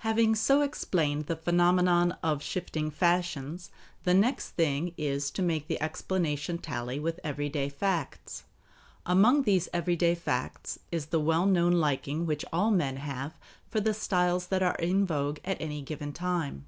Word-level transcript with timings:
Having 0.00 0.34
so 0.34 0.60
explained 0.60 1.24
the 1.24 1.34
phenomenon 1.36 2.14
of 2.22 2.42
shifting 2.42 2.90
fashions, 2.90 3.70
the 4.04 4.12
next 4.12 4.50
thing 4.50 4.92
is 4.98 5.30
to 5.30 5.40
make 5.40 5.68
the 5.68 5.80
explanation 5.80 6.58
tally 6.58 7.00
with 7.00 7.18
everyday 7.24 7.70
facts. 7.70 8.44
Among 9.06 9.44
these 9.44 9.70
everyday 9.72 10.14
facts 10.14 10.80
is 10.92 11.06
the 11.06 11.18
well 11.18 11.46
known 11.46 11.72
liking 11.72 12.26
which 12.26 12.44
all 12.52 12.70
men 12.70 12.96
have 12.96 13.32
for 13.70 13.80
the 13.80 13.94
styles 13.94 14.48
that 14.48 14.62
are 14.62 14.76
in 14.76 15.06
vogue 15.06 15.38
at 15.46 15.58
any 15.62 15.80
given 15.80 16.12
time. 16.12 16.66